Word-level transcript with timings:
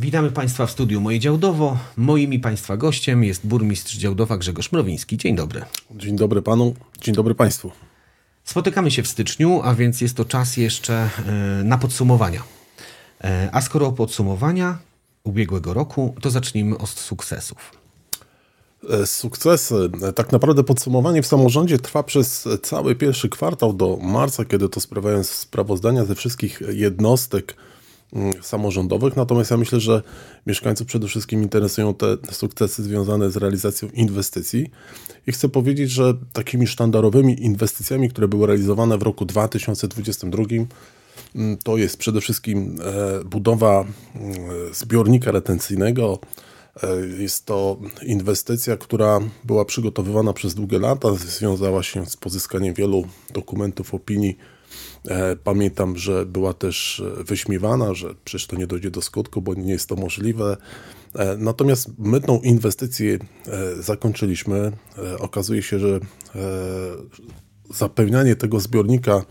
Witamy 0.00 0.30
Państwa 0.30 0.66
w 0.66 0.70
studiu 0.70 1.00
Moje 1.00 1.20
Działdowo. 1.20 1.78
Moim 1.96 2.32
i 2.32 2.38
Państwa 2.38 2.76
gościem 2.76 3.24
jest 3.24 3.46
burmistrz 3.46 3.96
Działdowa 3.96 4.36
Grzegorz 4.38 4.72
Mrowiński. 4.72 5.16
Dzień 5.16 5.36
dobry. 5.36 5.64
Dzień 5.90 6.16
dobry 6.16 6.42
Panu, 6.42 6.74
dzień 7.00 7.14
dobry 7.14 7.34
Państwu. 7.34 7.70
Spotykamy 8.44 8.90
się 8.90 9.02
w 9.02 9.08
styczniu, 9.08 9.60
a 9.64 9.74
więc 9.74 10.00
jest 10.00 10.16
to 10.16 10.24
czas 10.24 10.56
jeszcze 10.56 10.94
e, 10.94 11.64
na 11.64 11.78
podsumowania. 11.78 12.42
E, 13.24 13.48
a 13.52 13.60
skoro 13.60 13.86
o 13.86 13.92
podsumowania 13.92 14.78
ubiegłego 15.24 15.74
roku, 15.74 16.14
to 16.20 16.30
zacznijmy 16.30 16.78
od 16.78 16.88
sukcesów. 16.88 17.72
E, 18.90 19.06
sukcesy. 19.06 19.90
Tak 20.14 20.32
naprawdę 20.32 20.64
podsumowanie 20.64 21.22
w 21.22 21.26
samorządzie 21.26 21.78
trwa 21.78 22.02
przez 22.02 22.48
cały 22.62 22.94
pierwszy 22.94 23.28
kwartał 23.28 23.72
do 23.72 23.98
marca, 24.02 24.44
kiedy 24.44 24.68
to 24.68 24.80
sprawiają 24.80 25.24
sprawozdania 25.24 26.04
ze 26.04 26.14
wszystkich 26.14 26.62
jednostek 26.68 27.56
samorządowych. 28.42 29.16
Natomiast 29.16 29.50
ja 29.50 29.56
myślę, 29.56 29.80
że 29.80 30.02
mieszkańców 30.46 30.86
przede 30.86 31.08
wszystkim 31.08 31.42
interesują 31.42 31.94
te 31.94 32.16
sukcesy 32.32 32.82
związane 32.82 33.30
z 33.30 33.36
realizacją 33.36 33.88
inwestycji. 33.88 34.70
I 35.26 35.32
chcę 35.32 35.48
powiedzieć, 35.48 35.90
że 35.90 36.14
takimi 36.32 36.66
sztandarowymi 36.66 37.44
inwestycjami, 37.44 38.10
które 38.10 38.28
były 38.28 38.46
realizowane 38.46 38.98
w 38.98 39.02
roku 39.02 39.24
2022, 39.24 40.42
mm, 41.34 41.56
to 41.56 41.76
jest 41.76 41.96
przede 41.96 42.20
wszystkim 42.20 42.76
e, 42.84 43.24
budowa 43.24 43.84
mm, 44.14 44.74
zbiornika 44.74 45.32
retencyjnego 45.32 46.18
E, 46.82 47.22
jest 47.22 47.46
to 47.46 47.76
inwestycja, 48.02 48.76
która 48.76 49.20
była 49.44 49.64
przygotowywana 49.64 50.32
przez 50.32 50.54
długie 50.54 50.78
lata, 50.78 51.14
związała 51.14 51.82
się 51.82 52.06
z 52.06 52.16
pozyskaniem 52.16 52.74
wielu 52.74 53.04
dokumentów, 53.30 53.94
opinii. 53.94 54.36
E, 55.08 55.36
pamiętam, 55.36 55.96
że 55.96 56.26
była 56.26 56.54
też 56.54 57.02
wyśmiewana, 57.18 57.94
że 57.94 58.14
przecież 58.24 58.46
to 58.46 58.56
nie 58.56 58.66
dojdzie 58.66 58.90
do 58.90 59.02
skutku, 59.02 59.42
bo 59.42 59.54
nie 59.54 59.72
jest 59.72 59.88
to 59.88 59.96
możliwe. 59.96 60.56
E, 61.14 61.36
natomiast 61.36 61.88
my 61.98 62.20
tą 62.20 62.40
inwestycję 62.40 63.18
zakończyliśmy. 63.80 64.72
Okazuje 65.18 65.62
się, 65.62 65.78
że 65.78 66.00
zapewnianie 67.70 68.36
tego 68.36 68.60
zbiornika 68.60 69.24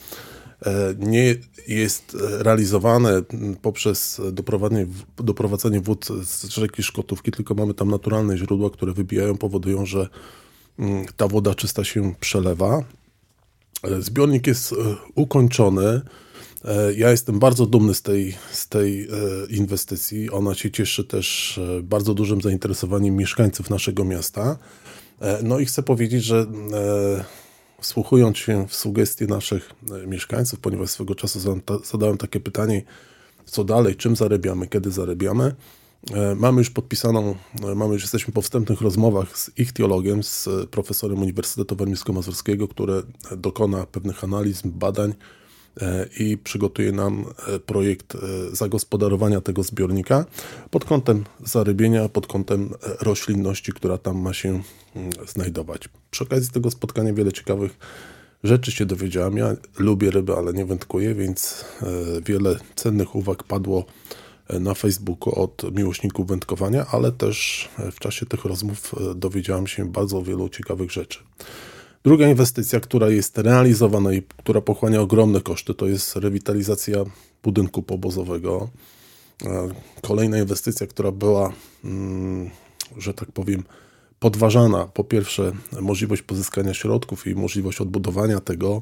E, 0.66 0.95
nie 0.99 1.35
jest 1.67 2.17
realizowane 2.19 3.22
poprzez 3.61 4.22
doprowadzenie, 4.31 4.88
doprowadzenie 5.17 5.81
wód 5.81 6.05
z 6.23 6.47
rzeki 6.47 6.83
Szkotówki, 6.83 7.31
tylko 7.31 7.53
mamy 7.55 7.73
tam 7.73 7.91
naturalne 7.91 8.38
źródła, 8.38 8.69
które 8.69 8.94
wybijają, 8.94 9.38
powodują, 9.38 9.85
że 9.85 10.07
ta 11.17 11.27
woda 11.27 11.55
czysta 11.55 11.83
się 11.83 12.16
przelewa. 12.19 12.83
E, 13.83 14.02
zbiornik 14.02 14.47
jest 14.47 14.73
e, 14.73 14.75
ukończony. 15.16 16.02
Ja 16.95 17.11
jestem 17.11 17.39
bardzo 17.39 17.66
dumny 17.66 17.94
z 17.94 18.02
tej, 18.02 18.36
z 18.52 18.67
tej 18.67 19.08
inwestycji. 19.50 20.31
Ona 20.31 20.56
się 20.56 20.72
cieszy 20.72 21.03
też 21.03 21.59
bardzo 21.84 22.14
dużym 22.14 22.42
zainteresowaniem 22.42 23.16
mieszkańców 23.16 23.69
naszego 23.69 24.06
miasta. 24.06 24.58
No 25.44 25.59
i 25.59 25.66
chcę 25.66 25.84
powiedzieć, 25.84 26.23
że 26.23 26.45
wsłuchując 27.81 28.38
się 28.38 28.67
w 28.67 28.75
sugestie 28.75 29.28
naszych 29.28 29.72
e, 29.91 30.08
mieszkańców, 30.08 30.59
ponieważ 30.59 30.89
swego 30.89 31.16
czasu 31.16 31.62
zadałem 31.84 32.17
takie 32.17 32.39
pytanie, 32.39 32.81
co 33.45 33.64
dalej, 33.64 33.95
czym 33.95 34.16
zarabiamy, 34.16 34.67
kiedy 34.67 34.91
zarabiamy. 34.91 35.56
E, 36.13 36.36
mamy 36.36 36.58
już 36.58 36.69
podpisaną, 36.69 37.36
e, 37.63 37.75
mamy 37.75 37.94
już 37.94 38.02
jesteśmy 38.02 38.33
po 38.33 38.41
wstępnych 38.41 38.81
rozmowach 38.81 39.38
z 39.38 39.52
ich 39.58 39.73
teologiem, 39.73 40.23
z 40.23 40.50
profesorem 40.72 41.22
Uniwersytetu 41.22 41.75
Warmińsko-Mazurskiego, 41.75 42.67
który 42.67 43.03
dokona 43.38 43.86
pewnych 43.86 44.23
analiz, 44.23 44.61
badań 44.66 45.13
i 46.19 46.38
przygotuje 46.38 46.91
nam 46.91 47.25
projekt 47.66 48.17
zagospodarowania 48.52 49.41
tego 49.41 49.63
zbiornika 49.63 50.25
pod 50.72 50.85
kątem 50.85 51.23
zarybienia, 51.44 52.09
pod 52.09 52.28
kątem 52.28 52.74
roślinności, 53.01 53.72
która 53.72 53.97
tam 53.97 54.18
ma 54.18 54.34
się 54.34 54.50
mm, 54.95 55.12
znajdować. 55.28 55.89
Przy 56.12 56.24
okazji 56.24 56.51
tego 56.51 56.72
spotkania 56.72 57.13
wiele 57.13 57.34
ciekawych 57.34 57.78
rzeczy 58.44 58.72
się 58.72 58.85
dowiedziałem. 58.85 59.38
Ja 59.38 59.56
lubię 59.79 60.12
ryby, 60.12 60.34
ale 60.34 60.53
nie 60.53 60.66
wędkuję, 60.66 61.16
więc 61.16 61.66
e, 61.81 61.85
wiele 62.22 62.59
cennych 62.75 63.16
uwag 63.16 63.44
padło 63.44 63.85
e, 63.85 64.26
na 64.59 64.74
Facebooku 64.74 65.41
od 65.41 65.75
miłośników 65.75 66.28
wędkowania, 66.28 66.85
ale 66.91 67.12
też 67.12 67.69
e, 67.80 67.91
w 67.91 68.00
czasie 68.00 68.25
tych 68.25 68.46
rozmów 68.46 68.96
dowiedziałem 69.16 69.68
się 69.68 69.91
bardzo 69.91 70.22
wielu 70.22 70.50
ciekawych 70.50 70.91
rzeczy. 70.91 71.19
Druga 72.03 72.30
inwestycja, 72.30 72.80
która 72.80 73.09
jest 73.09 73.38
realizowana 73.38 74.13
i 74.13 74.22
która 74.22 74.62
pochłania 74.62 75.02
ogromne 75.02 75.41
koszty, 75.41 75.74
to 75.74 75.88
jest 75.88 76.16
rewitalizacja 76.16 76.97
budynku 77.44 77.84
pobozowego. 77.84 78.69
Kolejna 80.02 80.38
inwestycja, 80.38 80.88
która 80.88 81.12
była, 81.12 81.53
mm, 81.84 82.50
że 82.97 83.13
tak 83.13 83.31
powiem, 83.31 83.63
podważana 84.19 84.86
po 84.86 85.03
pierwsze 85.03 85.52
możliwość 85.81 86.22
pozyskania 86.22 86.74
środków 86.74 87.28
i 87.28 87.36
możliwość 87.36 87.81
odbudowania 87.81 88.40
tego. 88.40 88.81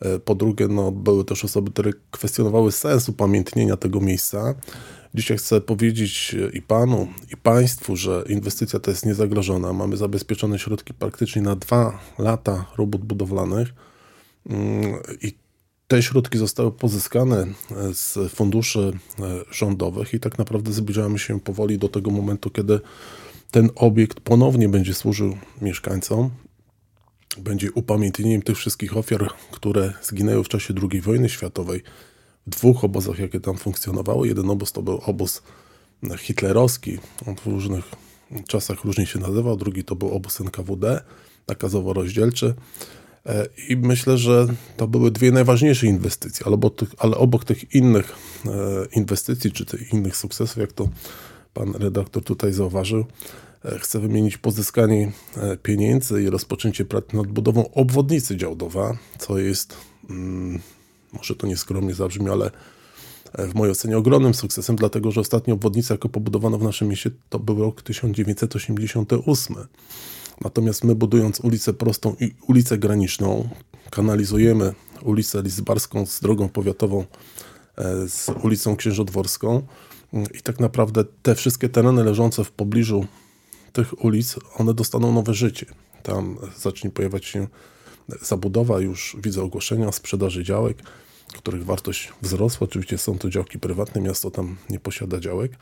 E, 0.00 0.18
po 0.18 0.34
drugie, 0.34 0.68
no, 0.68 0.92
były 0.92 1.24
też 1.24 1.44
osoby, 1.44 1.70
które 1.70 1.92
kwestionowały 2.10 2.72
sens 2.72 3.08
upamiętnienia 3.08 3.76
tego 3.76 4.00
miejsca. 4.00 4.54
Dzisiaj 5.14 5.38
chcę 5.38 5.60
powiedzieć 5.60 6.36
i 6.52 6.62
panu, 6.62 7.08
i 7.32 7.36
państwu, 7.36 7.96
że 7.96 8.24
inwestycja 8.28 8.78
ta 8.80 8.90
jest 8.90 9.06
niezagrożona. 9.06 9.72
Mamy 9.72 9.96
zabezpieczone 9.96 10.58
środki 10.58 10.94
praktycznie 10.94 11.42
na 11.42 11.56
dwa 11.56 11.98
lata 12.18 12.66
robót 12.78 13.04
budowlanych 13.04 13.74
mm, 14.46 14.94
i 15.22 15.34
te 15.88 16.02
środki 16.02 16.38
zostały 16.38 16.72
pozyskane 16.72 17.46
e, 17.46 17.94
z 17.94 18.18
funduszy 18.34 18.92
e, 19.18 19.22
rządowych 19.50 20.14
i 20.14 20.20
tak 20.20 20.38
naprawdę 20.38 20.72
zbliżamy 20.72 21.18
się 21.18 21.40
powoli 21.40 21.78
do 21.78 21.88
tego 21.88 22.10
momentu, 22.10 22.50
kiedy 22.50 22.80
ten 23.50 23.70
obiekt 23.74 24.20
ponownie 24.20 24.68
będzie 24.68 24.94
służył 24.94 25.36
mieszkańcom, 25.62 26.30
będzie 27.38 27.72
upamiętnieniem 27.72 28.42
tych 28.42 28.56
wszystkich 28.56 28.96
ofiar, 28.96 29.28
które 29.50 29.92
zginęły 30.02 30.44
w 30.44 30.48
czasie 30.48 30.74
II 30.90 31.00
wojny 31.00 31.28
światowej 31.28 31.82
w 32.46 32.50
dwóch 32.50 32.84
obozach, 32.84 33.18
jakie 33.18 33.40
tam 33.40 33.56
funkcjonowały. 33.56 34.28
Jeden 34.28 34.50
obóz 34.50 34.72
to 34.72 34.82
był 34.82 35.00
obóz 35.06 35.42
hitlerowski, 36.18 36.98
on 37.26 37.36
w 37.36 37.46
różnych 37.46 37.84
czasach 38.46 38.84
różnie 38.84 39.06
się 39.06 39.18
nazywał, 39.18 39.56
drugi 39.56 39.84
to 39.84 39.96
był 39.96 40.10
obóz 40.10 40.40
NKWD, 40.40 41.00
nakazowo-rozdzielczy. 41.46 42.54
E, 43.26 43.48
I 43.68 43.76
myślę, 43.76 44.18
że 44.18 44.46
to 44.76 44.88
były 44.88 45.10
dwie 45.10 45.32
najważniejsze 45.32 45.86
inwestycje, 45.86 46.46
ale 46.46 46.54
obok 46.54 46.76
tych, 46.76 46.88
ale 46.98 47.16
obok 47.16 47.44
tych 47.44 47.74
innych 47.74 48.12
e, 48.46 48.50
inwestycji, 48.92 49.52
czy 49.52 49.64
tych 49.64 49.92
innych 49.92 50.16
sukcesów, 50.16 50.56
jak 50.56 50.72
to 50.72 50.88
pan 51.54 51.72
redaktor 51.74 52.22
tutaj 52.22 52.52
zauważył, 52.52 53.04
chcę 53.80 54.00
wymienić 54.00 54.36
pozyskanie 54.36 55.12
e, 55.36 55.56
pieniędzy 55.56 56.22
i 56.22 56.30
rozpoczęcie 56.30 56.84
prac 56.84 57.04
nad 57.12 57.26
budową 57.26 57.70
obwodnicy 57.72 58.36
Działdowa, 58.36 58.98
co 59.18 59.38
jest, 59.38 59.76
mm, 60.10 60.60
może 61.12 61.36
to 61.36 61.46
nieskromnie 61.46 61.94
zabrzmi, 61.94 62.30
ale 62.30 62.50
e, 63.32 63.46
w 63.46 63.54
mojej 63.54 63.72
ocenie 63.72 63.98
ogromnym 63.98 64.34
sukcesem, 64.34 64.76
dlatego 64.76 65.10
że 65.10 65.20
ostatnia 65.20 65.54
obwodnica, 65.54 65.94
jaką 65.94 66.08
pobudowano 66.08 66.58
w 66.58 66.62
naszym 66.62 66.88
mieście, 66.88 67.10
to 67.28 67.38
był 67.38 67.58
rok 67.58 67.82
1988. 67.82 69.56
Natomiast 70.40 70.84
my 70.84 70.94
budując 70.94 71.40
ulicę 71.40 71.72
prostą 71.72 72.16
i 72.20 72.34
ulicę 72.48 72.78
graniczną, 72.78 73.48
kanalizujemy 73.90 74.74
ulicę 75.02 75.42
Lizbarską 75.42 76.06
z 76.06 76.20
drogą 76.20 76.48
powiatową, 76.48 77.04
z 78.08 78.28
ulicą 78.42 78.76
Księżodworską, 78.76 79.62
i 80.12 80.42
tak 80.42 80.60
naprawdę 80.60 81.04
te 81.22 81.34
wszystkie 81.34 81.68
tereny 81.68 82.04
leżące 82.04 82.44
w 82.44 82.50
pobliżu 82.50 83.06
tych 83.72 84.04
ulic, 84.04 84.36
one 84.56 84.74
dostaną 84.74 85.12
nowe 85.12 85.34
życie. 85.34 85.66
Tam 86.02 86.36
zacznie 86.56 86.90
pojawiać 86.90 87.24
się 87.24 87.46
zabudowa, 88.22 88.80
już 88.80 89.16
widzę 89.22 89.42
ogłoszenia 89.42 89.92
sprzedaży 89.92 90.44
działek, 90.44 90.82
których 91.36 91.64
wartość 91.64 92.12
wzrosła. 92.22 92.64
Oczywiście 92.64 92.98
są 92.98 93.18
to 93.18 93.30
działki 93.30 93.58
prywatne, 93.58 94.00
miasto 94.00 94.30
tam 94.30 94.56
nie 94.70 94.80
posiada 94.80 95.20
działek. 95.20 95.52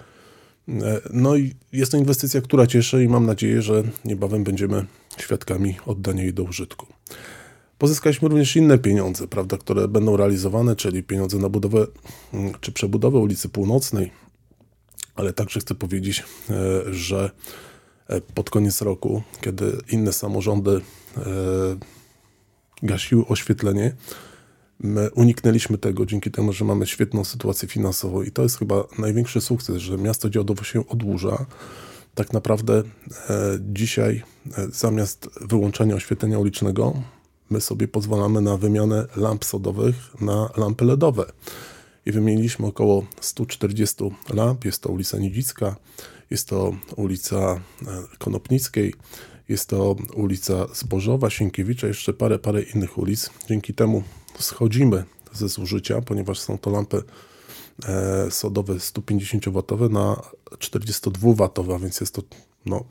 No 1.13 1.37
i 1.37 1.55
jest 1.73 1.93
to 1.93 1.99
inwestycja, 1.99 2.41
która 2.41 2.67
cieszy 2.67 3.05
i 3.05 3.09
mam 3.09 3.27
nadzieję, 3.27 3.63
że 3.63 3.83
niebawem 4.05 4.45
będziemy 4.45 4.87
świadkami 5.19 5.77
oddania 5.87 6.23
jej 6.23 6.35
do 6.35 6.43
użytku. 6.43 6.87
Pozyskaliśmy 7.79 8.29
również 8.29 8.57
inne 8.57 8.79
pieniądze, 8.79 9.29
prawda, 9.29 9.59
które 9.59 9.89
będą 9.89 10.17
realizowane, 10.17 10.77
czyli 10.77 11.03
pieniądze 11.03 11.39
na 11.39 11.49
budowę 11.49 11.87
mm, 12.35 12.53
czy 12.61 12.73
przebudowę 12.73 13.19
ulicy 13.19 13.49
Północnej, 13.49 14.11
ale 15.15 15.33
także 15.33 15.61
chcę 15.61 15.75
powiedzieć, 15.75 16.25
e, 16.51 16.95
że 16.95 17.25
e, 17.25 17.31
pod 18.35 18.51
koniec 18.51 18.83
roku, 18.83 19.23
kiedy 19.41 19.79
inne 19.89 20.13
samorządy 20.13 20.81
e, 21.17 21.21
gasiły 22.83 23.27
oświetlenie, 23.27 23.93
my 24.81 25.11
uniknęliśmy 25.11 25.79
tego 25.79 26.07
dzięki 26.07 26.31
temu, 26.31 26.53
że 26.53 26.65
mamy 26.65 26.87
świetną 26.87 27.25
sytuację 27.25 27.69
finansową 27.69 28.23
i 28.23 28.31
to 28.31 28.43
jest 28.43 28.59
chyba 28.59 28.85
największy 28.99 29.41
sukces, 29.41 29.77
że 29.77 29.99
miasto 29.99 30.31
Działdowo 30.31 30.65
się 30.65 30.89
odłuża. 30.89 31.47
Tak 32.15 32.33
naprawdę 32.33 32.83
dzisiaj 33.61 34.23
zamiast 34.73 35.29
wyłączenia 35.41 35.95
oświetlenia 35.95 36.39
ulicznego, 36.39 37.03
my 37.51 37.61
sobie 37.61 37.89
pozwalamy 37.89 38.41
na 38.41 38.57
wymianę 38.57 39.07
lamp 39.17 39.45
sodowych 39.45 39.95
na 40.21 40.51
lampy 40.57 40.85
LEDowe. 40.85 41.25
i 42.07 42.13
wymieniliśmy 42.13 42.67
około 42.67 43.07
140 43.21 44.05
lamp. 44.35 44.65
Jest 44.65 44.83
to 44.83 44.89
ulica 44.89 45.19
Nidzicka, 45.19 45.77
jest 46.31 46.49
to 46.49 46.77
ulica 46.97 47.37
e, 47.37 47.59
Konopnickiej, 48.19 48.95
jest 49.49 49.69
to 49.69 49.97
ulica 50.15 50.67
Zbożowa, 50.75 51.31
Sienkiewicza, 51.31 51.87
jeszcze 51.87 52.13
parę, 52.13 52.39
parę 52.39 52.63
innych 52.63 52.99
ulic. 52.99 53.31
Dzięki 53.49 53.75
temu 53.75 54.03
schodzimy 54.39 55.05
ze 55.33 55.49
zużycia, 55.49 56.03
ponieważ 56.03 56.39
są 56.39 56.59
to 56.59 56.71
lampy 56.71 57.03
e, 57.89 58.31
sodowe 58.31 58.75
150W 58.75 59.91
na 59.91 60.23
42W, 60.51 61.75
a 61.75 61.79
więc 61.79 62.01
jest 62.01 62.15
to 62.15 62.23
no, 62.67 62.85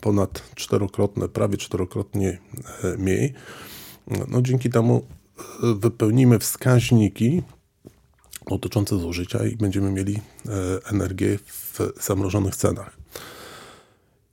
ponad 0.00 0.42
czterokrotne, 0.54 1.28
prawie 1.28 1.56
czterokrotnie 1.56 2.38
e, 2.84 2.96
mniej. 2.96 3.34
No, 4.28 4.42
dzięki 4.42 4.70
temu 4.70 5.06
wypełnimy 5.62 6.38
wskaźniki 6.38 7.42
dotyczące 8.48 8.98
zużycia 8.98 9.46
i 9.46 9.56
będziemy 9.56 9.90
mieli 9.90 10.14
e, 10.14 10.20
energię 10.90 11.38
w 11.46 11.78
zamrożonych 12.00 12.56
cenach. 12.56 12.96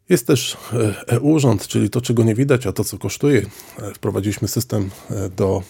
Jest 0.09 0.27
też 0.27 0.57
e-urząd, 1.07 1.67
czyli 1.67 1.89
to, 1.89 2.01
czego 2.01 2.23
nie 2.23 2.35
widać, 2.35 2.67
a 2.67 2.73
to, 2.73 2.83
co 2.83 2.97
kosztuje. 2.97 3.45
Wprowadziliśmy 3.95 4.47
system 4.47 4.89
do 5.35 5.63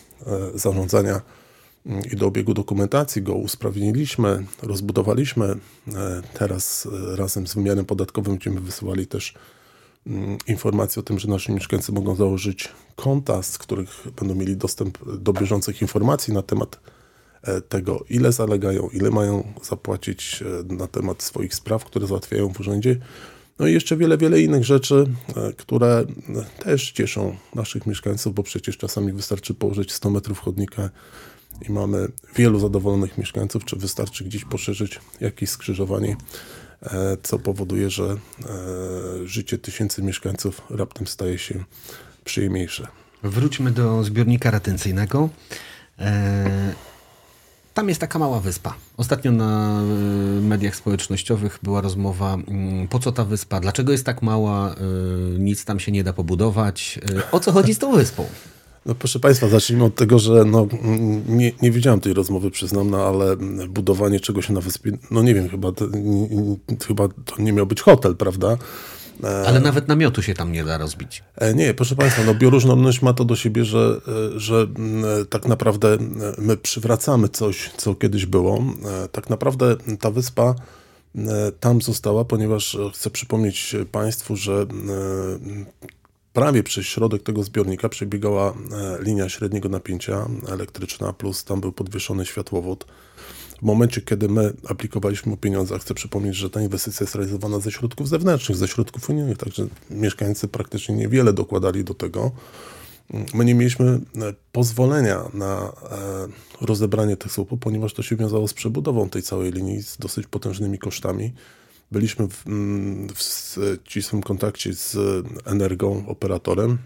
zarządzania 0.55 1.21
mm, 1.85 2.01
i 2.13 2.15
do 2.15 2.27
obiegu 2.27 2.53
dokumentacji, 2.53 3.21
go 3.21 3.33
usprawniliśmy, 3.33 4.45
rozbudowaliśmy. 4.63 5.55
Teraz 6.33 6.87
razem 7.15 7.47
z 7.47 7.55
wymiarem 7.55 7.85
podatkowym 7.85 8.33
będziemy 8.33 8.59
wysyłali 8.59 9.07
też 9.07 9.33
Mm, 10.07 10.37
informacje 10.47 10.99
o 10.99 11.03
tym, 11.03 11.19
że 11.19 11.27
nasi 11.27 11.51
mieszkańcy 11.51 11.91
mogą 11.91 12.15
założyć 12.15 12.69
konta, 12.95 13.43
z 13.43 13.57
których 13.57 14.07
będą 14.19 14.35
mieli 14.35 14.57
dostęp 14.57 14.97
do 15.19 15.33
bieżących 15.33 15.81
informacji 15.81 16.33
na 16.33 16.41
temat 16.41 16.75
e, 16.75 16.79
tego, 17.69 18.05
ile 18.09 18.31
zalegają, 18.31 18.89
ile 18.93 19.11
mają 19.11 19.53
zapłacić 19.63 20.43
e, 20.69 20.73
na 20.73 20.87
temat 20.87 21.23
swoich 21.23 21.55
spraw, 21.55 21.85
które 21.85 22.07
załatwiają 22.07 22.53
w 22.53 22.59
urzędzie. 22.59 22.95
No 23.59 23.67
i 23.67 23.73
jeszcze 23.73 23.97
wiele, 23.97 24.17
wiele 24.17 24.41
innych 24.41 24.65
rzeczy, 24.65 25.07
e, 25.35 25.53
które 25.53 26.05
też 26.63 26.91
cieszą 26.91 27.37
naszych 27.55 27.85
mieszkańców, 27.85 28.33
bo 28.33 28.43
przecież 28.43 28.77
czasami 28.77 29.13
wystarczy 29.13 29.53
położyć 29.53 29.93
100 29.93 30.09
metrów 30.09 30.39
chodnika 30.39 30.89
i 31.69 31.71
mamy 31.71 32.07
wielu 32.35 32.59
zadowolonych 32.59 33.17
mieszkańców, 33.17 33.65
czy 33.65 33.75
wystarczy 33.75 34.23
gdzieś 34.23 34.45
poszerzyć 34.45 34.99
jakieś 35.21 35.49
skrzyżowanie 35.49 36.17
E, 36.83 37.17
co 37.23 37.39
powoduje, 37.39 37.89
że 37.89 38.03
e, 38.03 38.17
życie 39.27 39.57
tysięcy 39.57 40.03
mieszkańców 40.03 40.61
raptem 40.69 41.07
staje 41.07 41.37
się 41.37 41.63
przyjemniejsze. 42.23 42.87
Wróćmy 43.23 43.71
do 43.71 44.03
zbiornika 44.03 44.51
retencyjnego. 44.51 45.29
E, 45.99 46.73
tam 47.77 47.89
jest 47.89 48.01
taka 48.01 48.19
mała 48.19 48.39
wyspa. 48.39 48.73
Ostatnio 48.97 49.31
na 49.31 49.81
mediach 50.41 50.75
społecznościowych 50.75 51.59
była 51.63 51.81
rozmowa, 51.81 52.33
mm, 52.33 52.87
po 52.87 52.99
co 52.99 53.11
ta 53.11 53.25
wyspa, 53.25 53.59
dlaczego 53.59 53.91
jest 53.91 54.05
tak 54.05 54.21
mała, 54.21 54.75
nic 55.39 55.65
tam 55.65 55.79
się 55.79 55.91
nie 55.91 56.03
da 56.03 56.13
pobudować. 56.13 56.99
O 57.31 57.39
co 57.39 57.51
chodzi 57.51 57.73
z 57.73 57.79
tą 57.79 57.95
wyspą? 57.95 58.25
No 58.85 58.95
proszę 58.95 59.19
Państwa, 59.19 59.47
zacznijmy 59.47 59.83
od 59.83 59.95
tego, 59.95 60.19
że 60.19 60.45
no, 60.45 60.67
nie, 61.27 61.51
nie 61.61 61.71
widziałem 61.71 61.99
tej 61.99 62.13
rozmowy, 62.13 62.51
przyznam, 62.51 62.89
no, 62.89 63.07
ale 63.07 63.37
budowanie 63.69 64.19
czegoś 64.19 64.49
na 64.49 64.61
wyspie, 64.61 64.91
no 65.11 65.23
nie 65.23 65.35
wiem, 65.35 65.49
chyba 65.49 65.71
to, 65.71 65.85
chyba 66.87 67.07
to 67.07 67.41
nie 67.41 67.53
miał 67.53 67.65
być 67.65 67.81
hotel, 67.81 68.15
prawda? 68.15 68.57
E, 69.23 69.47
ale 69.47 69.59
nawet 69.59 69.87
namiotu 69.87 70.21
się 70.21 70.33
tam 70.33 70.51
nie 70.51 70.63
da 70.63 70.77
rozbić. 70.77 71.23
E, 71.35 71.53
nie, 71.53 71.73
proszę 71.73 71.95
Państwa, 71.95 72.23
no 72.23 72.33
bioróżnorodność 72.35 73.01
ma 73.01 73.13
to 73.13 73.25
do 73.25 73.35
siebie, 73.35 73.65
że, 73.65 74.01
e, 74.35 74.39
że 74.39 74.67
tak 75.29 75.47
naprawdę 75.47 75.97
my 76.37 76.57
przywracamy 76.57 77.29
coś, 77.29 77.71
co 77.77 77.95
kiedyś 77.95 78.25
było. 78.25 78.63
Tak 79.11 79.29
naprawdę 79.29 79.75
ta 79.99 80.11
wyspa 80.11 80.55
tam 81.59 81.81
została, 81.81 82.25
ponieważ 82.25 82.77
chcę 82.93 83.09
przypomnieć 83.09 83.75
Państwu, 83.91 84.35
że 84.35 84.65
prawie 86.37 86.63
przez 86.63 86.85
środek 86.85 87.23
tego 87.23 87.43
zbiornika 87.43 87.89
przebiegała 87.89 88.51
e, 88.51 88.53
linia 89.03 89.29
średniego 89.29 89.69
napięcia 89.69 90.27
elektryczna, 90.49 91.13
plus 91.13 91.43
tam 91.43 91.61
był 91.61 91.71
podwieszony 91.71 92.25
światłowód. 92.25 92.85
W 93.59 93.61
momencie, 93.61 94.01
kiedy 94.01 94.29
my 94.29 94.53
aplikowaliśmy 94.69 95.33
o 95.33 95.37
pieniądze, 95.37 95.79
chcę 95.79 95.93
przypomnieć, 95.93 96.35
że 96.35 96.49
ta 96.49 96.61
inwestycja 96.61 97.03
jest 97.03 97.15
realizowana 97.15 97.59
ze 97.59 97.71
środków 97.71 98.09
zewnętrznych, 98.09 98.57
ze 98.57 98.67
środków 98.67 99.09
unijnych, 99.09 99.37
także 99.37 99.67
mieszkańcy 99.89 100.47
praktycznie 100.47 100.95
niewiele 100.95 101.33
dokładali 101.33 101.83
do 101.83 101.93
tego. 101.93 102.31
My 103.33 103.45
nie 103.45 103.55
mieliśmy 103.55 103.85
e, 103.87 103.99
pozwolenia 104.51 105.23
na 105.33 105.73
e, 105.91 106.65
rozebranie 106.65 107.17
tych 107.17 107.31
słupów, 107.31 107.59
ponieważ 107.59 107.93
to 107.93 108.03
się 108.03 108.15
wiązało 108.15 108.47
z 108.47 108.53
przebudową 108.53 109.09
tej 109.09 109.21
całej 109.21 109.51
linii 109.51 109.83
z 109.83 109.97
dosyć 109.97 110.27
potężnymi 110.27 110.79
kosztami. 110.79 111.33
Byliśmy 111.91 112.27
w, 112.27 112.47
mm, 112.47 113.07
w 113.15 113.21
ścisłym 113.89 114.21
kontakcie 114.21 114.73
z 114.73 114.97
Energą, 115.45 116.07
operatorem. 116.07 116.77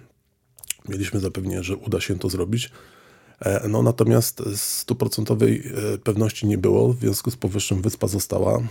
Mieliśmy 0.90 1.20
zapewnienie, 1.20 1.64
że 1.64 1.76
uda 1.76 2.02
się 2.02 2.20
to 2.20 2.30
zrobić. 2.30 2.72
E, 3.42 3.68
no, 3.68 3.84
natomiast 3.84 4.44
stuprocentowej 4.56 5.64
e, 5.94 5.98
pewności 5.98 6.48
nie 6.48 6.58
było, 6.58 6.94
w 6.94 7.00
związku 7.00 7.32
z 7.32 7.36
powyższym 7.36 7.82
wyspa 7.82 8.08
została. 8.08 8.58
E, 8.58 8.64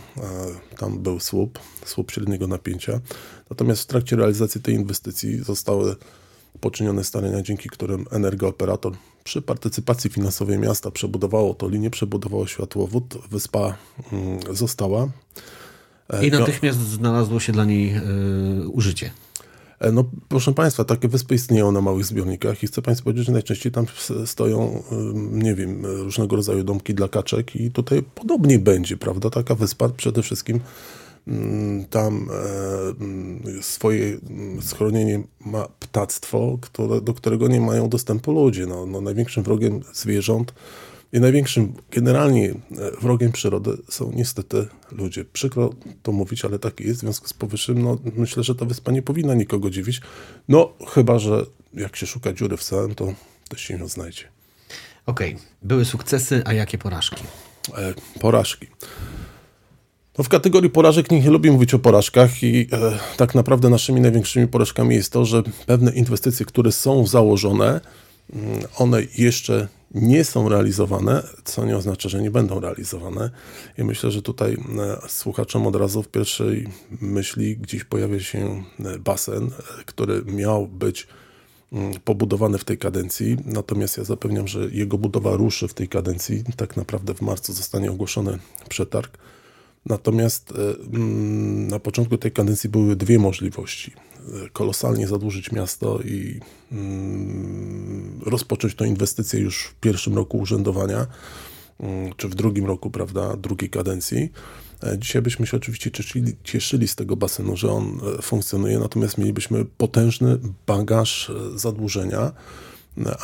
tam 0.78 0.98
był 0.98 1.20
słup, 1.20 1.58
słup 1.84 2.10
średniego 2.10 2.46
napięcia. 2.46 3.00
Natomiast 3.50 3.82
w 3.82 3.86
trakcie 3.86 4.16
realizacji 4.16 4.60
tej 4.60 4.74
inwestycji 4.74 5.38
zostały 5.38 5.96
poczynione 6.60 7.04
starania, 7.04 7.42
dzięki 7.42 7.68
którym 7.68 8.06
energooperator 8.10 8.92
przy 9.24 9.42
partycypacji 9.42 10.10
finansowej 10.10 10.58
miasta 10.58 10.90
przebudowało 10.90 11.54
to 11.54 11.68
linię, 11.68 11.90
przebudowało 11.90 12.46
światłowód. 12.46 13.18
Wyspa 13.30 13.76
mm, 14.12 14.38
została. 14.56 15.08
I 16.22 16.30
natychmiast 16.30 16.78
znalazło 16.78 17.40
się 17.40 17.52
dla 17.52 17.64
niej 17.64 17.96
y, 17.96 18.68
użycie. 18.68 19.10
E, 19.80 19.92
no, 19.92 20.04
proszę 20.28 20.54
Państwa, 20.54 20.84
takie 20.84 21.08
wyspy 21.08 21.34
istnieją 21.34 21.72
na 21.72 21.80
małych 21.80 22.04
zbiornikach 22.04 22.62
i 22.62 22.66
chcę 22.66 22.82
Państwu 22.82 23.04
powiedzieć, 23.04 23.26
że 23.26 23.32
najczęściej 23.32 23.72
tam 23.72 23.86
stoją, 24.26 24.82
nie 25.32 25.54
wiem, 25.54 25.86
różnego 25.86 26.36
rodzaju 26.36 26.64
domki 26.64 26.94
dla 26.94 27.08
kaczek 27.08 27.56
i 27.56 27.70
tutaj 27.70 28.02
podobnie 28.14 28.58
będzie, 28.58 28.96
prawda? 28.96 29.30
Taka 29.30 29.54
wyspa 29.54 29.88
przede 29.88 30.22
wszystkim 30.22 30.60
tam 31.90 32.28
e, 33.58 33.62
swoje 33.62 34.18
schronienie 34.60 35.22
ma 35.40 35.68
ptactwo, 35.80 36.58
do 37.02 37.14
którego 37.14 37.48
nie 37.48 37.60
mają 37.60 37.88
dostępu 37.88 38.32
ludzie. 38.32 38.66
No, 38.66 38.86
no, 38.86 39.00
największym 39.00 39.42
wrogiem 39.42 39.80
zwierząt 39.92 40.54
i 41.12 41.20
największym 41.20 41.74
generalnie 41.90 42.50
e, 42.50 42.54
wrogiem 43.00 43.32
przyrody 43.32 43.70
są 43.88 44.12
niestety 44.14 44.66
ludzie. 44.92 45.24
Przykro 45.24 45.74
to 46.02 46.12
mówić, 46.12 46.44
ale 46.44 46.58
tak 46.58 46.80
jest. 46.80 46.96
W 46.96 47.00
związku 47.00 47.28
z 47.28 47.32
powyższym, 47.32 47.82
no, 47.82 47.98
myślę, 48.16 48.42
że 48.42 48.54
ta 48.54 48.64
wyspa 48.64 48.92
nie 48.92 49.02
powinna 49.02 49.34
nikogo 49.34 49.70
dziwić. 49.70 50.00
No, 50.48 50.72
chyba, 50.88 51.18
że 51.18 51.46
jak 51.74 51.96
się 51.96 52.06
szuka 52.06 52.32
dziury 52.32 52.56
w 52.56 52.64
całym, 52.64 52.94
to 52.94 53.14
też 53.48 53.60
się 53.60 53.74
ją 53.74 53.88
znajdzie. 53.88 54.24
Okej, 55.06 55.34
okay. 55.34 55.46
były 55.62 55.84
sukcesy, 55.84 56.42
a 56.44 56.52
jakie 56.52 56.78
porażki? 56.78 57.24
E, 57.78 57.94
porażki. 58.20 58.66
No 60.18 60.24
w 60.24 60.28
kategorii 60.28 60.70
porażek 60.70 61.10
nie 61.10 61.30
lubię 61.30 61.52
mówić 61.52 61.74
o 61.74 61.78
porażkach 61.78 62.42
i 62.42 62.68
e, 62.72 62.98
tak 63.16 63.34
naprawdę 63.34 63.70
naszymi 63.70 64.00
największymi 64.00 64.48
porażkami 64.48 64.94
jest 64.94 65.12
to, 65.12 65.24
że 65.24 65.42
pewne 65.66 65.92
inwestycje, 65.92 66.46
które 66.46 66.72
są 66.72 67.06
założone, 67.06 67.80
mm, 68.32 68.62
one 68.76 69.02
jeszcze 69.18 69.68
nie 69.94 70.24
są 70.24 70.48
realizowane, 70.48 71.22
co 71.44 71.64
nie 71.64 71.76
oznacza, 71.76 72.08
że 72.08 72.22
nie 72.22 72.30
będą 72.30 72.60
realizowane. 72.60 73.30
I 73.78 73.84
myślę, 73.84 74.10
że 74.10 74.22
tutaj 74.22 74.52
e, 74.52 75.08
słuchaczom 75.08 75.66
od 75.66 75.76
razu 75.76 76.02
w 76.02 76.08
pierwszej 76.08 76.68
myśli 77.00 77.56
gdzieś 77.56 77.84
pojawia 77.84 78.20
się 78.20 78.64
e, 78.84 78.98
basen, 78.98 79.44
e, 79.46 79.84
który 79.84 80.24
miał 80.24 80.66
być 80.66 81.06
mm, 81.72 81.92
pobudowany 82.04 82.58
w 82.58 82.64
tej 82.64 82.78
kadencji, 82.78 83.36
natomiast 83.44 83.98
ja 83.98 84.04
zapewniam, 84.04 84.48
że 84.48 84.68
jego 84.72 84.98
budowa 84.98 85.36
ruszy 85.36 85.68
w 85.68 85.74
tej 85.74 85.88
kadencji. 85.88 86.44
Tak 86.56 86.76
naprawdę 86.76 87.14
w 87.14 87.20
marcu 87.20 87.52
zostanie 87.52 87.90
ogłoszony 87.90 88.38
przetarg. 88.68 89.18
Natomiast 89.86 90.52
mm, 90.92 91.68
na 91.68 91.78
początku 91.78 92.18
tej 92.18 92.32
kadencji 92.32 92.70
były 92.70 92.96
dwie 92.96 93.18
możliwości 93.18 93.92
kolosalnie 94.52 95.08
zadłużyć 95.08 95.52
miasto 95.52 96.00
i 96.00 96.40
mm, 96.72 98.20
rozpocząć 98.26 98.74
tę 98.74 98.88
inwestycję 98.88 99.40
już 99.40 99.64
w 99.64 99.74
pierwszym 99.74 100.14
roku 100.14 100.38
urzędowania, 100.38 101.06
mm, 101.80 102.12
czy 102.16 102.28
w 102.28 102.34
drugim 102.34 102.66
roku, 102.66 102.90
prawda, 102.90 103.36
drugiej 103.36 103.70
kadencji. 103.70 104.30
E, 104.82 104.98
dzisiaj 104.98 105.22
byśmy 105.22 105.46
się 105.46 105.56
oczywiście 105.56 105.90
cieszyli, 105.90 106.32
cieszyli, 106.44 106.88
z 106.88 106.94
tego 106.94 107.16
basenu, 107.16 107.56
że 107.56 107.72
on 107.72 108.00
e, 108.18 108.22
funkcjonuje, 108.22 108.78
natomiast 108.78 109.18
mielibyśmy 109.18 109.64
potężny 109.64 110.38
bagaż 110.66 111.30
e, 111.30 111.58
zadłużenia, 111.58 112.32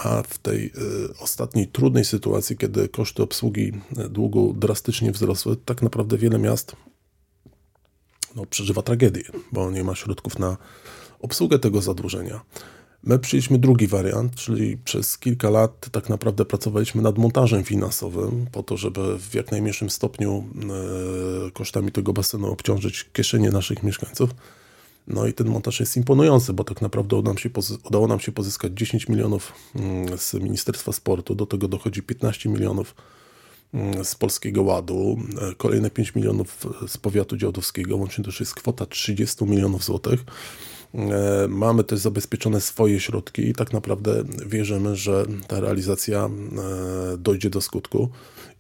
a 0.05 0.23
w 0.29 0.39
tej 0.39 0.73
ostatniej 1.21 1.69
trudnej 1.69 2.05
sytuacji, 2.05 2.57
kiedy 2.57 2.89
koszty 2.89 3.23
obsługi 3.23 3.73
długu 4.11 4.55
drastycznie 4.55 5.13
wzrosły, 5.13 5.57
tak 5.65 5.83
naprawdę 5.83 6.19
wiele 6.19 6.39
miast 6.39 6.77
no, 8.37 8.47
przeżywa 8.47 8.83
tragedię, 8.83 9.25
bo 9.53 9.71
nie 9.71 9.85
ma 9.85 9.95
środków 9.95 10.39
na 10.39 10.57
obsługę 11.21 11.59
tego 11.59 11.83
zadłużenia. 11.83 12.41
My 13.03 13.19
przyjęliśmy 13.19 13.59
drugi 13.59 13.87
wariant, 13.87 14.35
czyli 14.35 14.77
przez 14.77 15.19
kilka 15.19 15.51
lat 15.51 15.89
tak 15.93 16.09
naprawdę 16.09 16.45
pracowaliśmy 16.45 17.03
nad 17.03 17.19
montażem 17.19 17.65
finansowym, 17.65 18.47
po 18.53 18.63
to, 18.63 18.77
żeby 18.77 19.19
w 19.19 19.35
jak 19.35 19.51
najmniejszym 19.51 19.91
stopniu 19.91 20.45
e, 21.47 21.51
kosztami 21.51 21.93
tego 21.93 22.13
basenu 22.13 22.53
obciążyć 22.53 23.05
kieszenie 23.13 23.51
naszych 23.51 23.83
mieszkańców. 23.83 24.31
No 25.07 25.27
i 25.27 25.33
ten 25.33 25.49
montaż 25.49 25.81
jest 25.81 25.97
imponujący, 25.97 26.53
bo 26.53 26.65
tak 26.65 26.83
naprawdę 26.83 27.17
udało 27.17 27.35
nam 27.35 27.39
się, 27.39 27.51
udało 27.85 28.07
nam 28.07 28.21
się 28.21 28.33
pozyskać 28.33 28.73
10 28.75 29.09
milionów 29.09 29.53
mm, 29.75 30.19
z 30.19 30.35
Ministerstwa 30.35 30.93
Sportu, 30.93 31.35
do 31.35 31.47
tego 31.47 31.69
dochodzi 31.69 32.03
15 32.03 32.49
milionów 32.49 32.95
z 34.05 34.15
Polskiego 34.15 34.63
Ładu, 34.63 35.19
e, 35.41 35.55
kolejne 35.55 35.91
5 35.91 36.15
milionów 36.15 36.67
z 36.87 36.97
powiatu 36.97 37.37
działdowskiego, 37.37 37.97
łącznie 37.97 38.25
to 38.25 38.29
już 38.29 38.41
jest 38.41 38.55
kwota 38.55 38.87
30 38.87 39.45
milionów 39.45 39.85
złotych. 39.85 40.25
E, 40.97 41.49
mamy 41.49 41.85
też 41.85 41.99
zabezpieczone 41.99 42.61
swoje 42.61 43.01
środki 43.01 43.49
i 43.49 43.55
tak 43.55 43.73
naprawdę 43.73 44.25
wierzymy, 44.47 44.97
że 44.97 45.25
ta 45.47 45.61
realizacja 45.61 46.25
e, 46.25 47.17
dojdzie 47.19 47.51
do 47.51 47.61
skutku. 47.61 48.09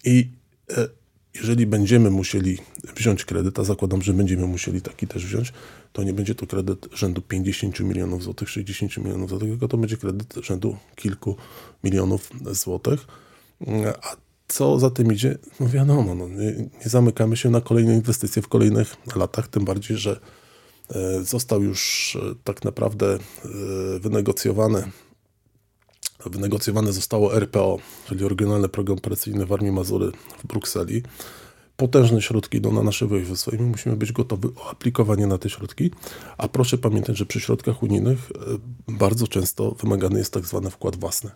I 0.05 0.31
e, 0.77 0.89
jeżeli 1.35 1.67
będziemy 1.67 2.11
musieli 2.11 2.59
wziąć 2.97 3.25
kredyt, 3.25 3.59
a 3.59 3.65
zakładam, 3.65 4.03
że 4.03 4.13
będziemy 4.13 4.47
musieli 4.47 4.83
taki 4.83 5.07
też 5.07 5.27
wziąć, 5.27 5.53
to 5.93 6.03
nie 6.03 6.13
będzie 6.13 6.35
to 6.35 6.47
kredyt 6.47 6.89
rzędu 6.93 7.23
50 7.23 7.81
milionów 7.81 8.23
złotych, 8.23 8.51
60 8.51 8.97
milionów 8.97 9.31
złotych, 9.31 9.49
tylko 9.49 9.69
to 9.69 9.77
będzie 9.77 9.97
kredyt 9.97 10.35
rzędu 10.43 10.77
kilku 10.97 11.37
milionów 11.85 12.31
złotych. 12.53 13.07
A 14.03 14.17
co 14.49 14.79
za 14.79 14.91
tym 14.91 15.13
idzie? 15.13 15.39
No 15.61 15.69
wiadomo, 15.69 16.15
no 16.15 16.29
nie, 16.29 16.53
nie 16.53 16.89
zamykamy 16.91 17.37
się 17.37 17.51
na 17.51 17.61
kolejne 17.61 17.95
inwestycje 17.95 18.43
w 18.43 18.49
kolejnych 18.49 18.97
latach, 19.17 19.49
tym 19.49 19.65
bardziej, 19.65 19.97
że 19.97 20.21
E, 20.95 21.25
został 21.25 21.63
już 21.63 22.17
e, 22.23 22.35
tak 22.45 22.65
naprawdę 22.65 23.15
e, 23.15 23.19
wynegocjowany 23.99 24.91
wynegocjowane 26.27 26.93
zostało 26.93 27.37
RPO, 27.37 27.79
czyli 28.07 28.25
Oryginalny 28.25 28.69
Program 28.69 28.99
Operacyjny 28.99 29.47
w 29.47 29.53
Armii 29.53 29.73
Mazury 29.73 30.13
w 30.39 30.47
Brukseli. 30.47 31.03
Potężne 31.77 32.23
środki 32.23 32.59
idą 32.59 32.73
na 32.73 32.83
nasze 32.83 33.07
województwo 33.07 33.51
i 33.51 33.59
my 33.59 33.67
musimy 33.67 33.97
być 33.97 34.13
gotowi 34.13 34.49
o 34.57 34.71
aplikowanie 34.71 35.27
na 35.27 35.39
te 35.39 35.51
środki. 35.51 35.91
A 36.39 36.49
proszę 36.49 36.79
pamiętać, 36.79 37.17
że 37.17 37.27
przy 37.27 37.41
środkach 37.41 37.83
unijnych 37.83 38.19
bardzo 38.89 39.27
często 39.27 39.71
wymagany 39.71 40.19
jest 40.19 40.33
tak 40.33 40.47
zwany 40.47 40.71
wkład 40.71 40.97
własny. 40.97 41.31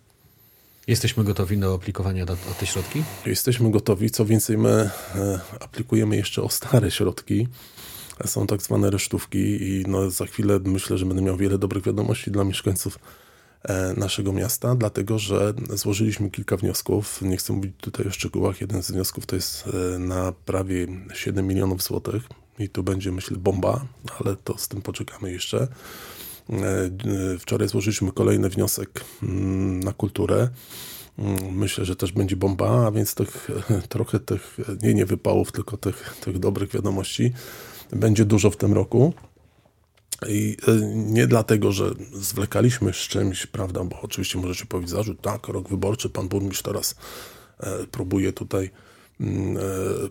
Jesteśmy 0.91 1.25
gotowi 1.25 1.59
do 1.59 1.75
aplikowania 1.75 2.25
o 2.25 2.55
te 2.61 2.67
środki? 2.67 3.03
Jesteśmy 3.27 3.71
gotowi. 3.71 4.11
Co 4.11 4.25
więcej, 4.25 4.59
my 4.59 4.91
aplikujemy 5.61 6.17
jeszcze 6.17 6.43
o 6.43 6.49
stare 6.49 6.91
środki 6.91 7.49
są 8.27 8.47
tak 8.47 8.63
zwane 8.63 8.91
resztówki 8.91 9.39
i 9.39 9.85
no 9.89 10.11
za 10.11 10.27
chwilę 10.27 10.61
myślę, 10.65 10.99
że 10.99 11.07
będę 11.07 11.23
miał 11.23 11.37
wiele 11.37 11.59
dobrych 11.59 11.85
wiadomości 11.85 12.31
dla 12.31 12.45
mieszkańców 12.45 12.99
e, 13.63 13.95
naszego 13.97 14.33
miasta, 14.33 14.75
dlatego 14.75 15.19
że 15.19 15.55
złożyliśmy 15.71 16.31
kilka 16.31 16.57
wniosków. 16.57 17.23
Nie 17.23 17.37
chcę 17.37 17.53
mówić 17.53 17.73
tutaj 17.81 18.07
o 18.07 18.11
szczegółach. 18.11 18.61
Jeden 18.61 18.83
z 18.83 18.91
wniosków 18.91 19.27
to 19.27 19.37
jest 19.37 19.65
e, 19.95 19.99
na 19.99 20.33
prawie 20.33 20.87
7 21.15 21.47
milionów 21.47 21.83
złotych 21.83 22.23
i 22.59 22.69
tu 22.69 22.83
będzie, 22.83 23.13
myślę, 23.13 23.37
bomba, 23.37 23.85
ale 24.21 24.37
to 24.37 24.59
z 24.59 24.69
tym 24.69 24.83
poczekamy 24.83 25.33
jeszcze. 25.33 25.69
E, 26.52 27.38
wczoraj 27.38 27.69
złożyliśmy 27.69 28.12
kolejny 28.12 28.49
wniosek 28.49 29.04
mm, 29.23 29.80
na 29.80 29.92
kulturę. 29.92 30.49
Mm, 31.19 31.54
myślę, 31.54 31.85
że 31.85 31.97
też 31.97 32.12
będzie 32.12 32.37
bomba, 32.37 32.87
a 32.87 32.90
więc 32.90 33.14
tych, 33.14 33.50
trochę 33.88 34.21
tych, 34.21 34.57
nie 34.83 34.95
nie 34.95 35.07
wypałów, 35.07 35.52
tylko 35.52 35.76
tych, 35.76 36.16
tych 36.21 36.38
dobrych 36.38 36.71
wiadomości 36.71 37.33
będzie 37.92 38.25
dużo 38.25 38.50
w 38.50 38.57
tym 38.57 38.73
roku. 38.73 39.12
I 40.28 40.57
e, 40.69 40.73
nie 40.95 41.26
dlatego, 41.26 41.73
że 41.73 41.90
zwlekaliśmy 42.12 42.92
z 42.92 42.97
czymś, 42.97 43.47
prawda, 43.47 43.85
bo 43.85 44.00
oczywiście 44.02 44.38
możecie 44.38 44.66
powiedzieć 44.66 44.90
zarzut, 44.90 45.21
tak, 45.21 45.49
rok 45.49 45.69
wyborczy, 45.69 46.11
pan 46.11 46.28
burmistrz 46.28 46.62
teraz 46.62 46.95
e, 47.61 47.87
próbuje 47.87 48.33
tutaj 48.33 48.71